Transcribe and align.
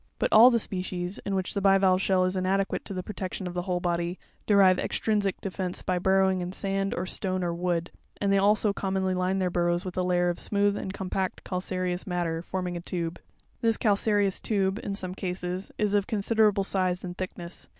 But 0.17 0.33
all 0.33 0.49
the 0.49 0.57
species, 0.57 1.19
in 1.27 1.35
which 1.35 1.53
the 1.53 1.61
bivalve 1.61 2.01
shell 2.01 2.25
is 2.25 2.35
inadequate 2.35 2.83
to 2.85 2.93
the 2.95 3.03
protection 3.03 3.45
of 3.45 3.53
the 3.53 3.61
whole 3.61 3.79
body, 3.79 4.17
derive 4.47 4.79
extrinsic 4.79 5.39
defence 5.41 5.83
by 5.83 5.99
burrowing 5.99 6.41
in 6.41 6.53
sand, 6.53 6.95
or 6.95 7.05
stone, 7.05 7.43
or 7.43 7.53
wood; 7.53 7.91
and 8.19 8.33
they 8.33 8.39
also 8.39 8.73
commonly 8.73 9.13
line 9.13 9.37
their 9.37 9.51
burrows 9.51 9.85
with 9.85 9.95
a 9.97 10.01
layer 10.01 10.29
of 10.29 10.39
smooth 10.39 10.75
and 10.75 10.91
compact 10.91 11.43
cal 11.43 11.57
PARTS 11.57 11.67
OF 11.67 11.77
BIVALVE 11.77 11.87
SHELLS. 11.89 12.07
97 12.07 12.17
careous 12.17 12.17
matter, 12.17 12.41
forming 12.41 12.77
a 12.77 12.81
tube. 12.81 13.19
This 13.61 13.77
calcareous 13.77 14.39
tube, 14.39 14.79
in 14.83 14.95
some 14.95 15.13
cases, 15.13 15.71
is 15.77 15.93
of 15.93 16.07
considerable 16.07 16.63
size 16.63 17.03
and 17.03 17.15
thickness. 17.15 17.69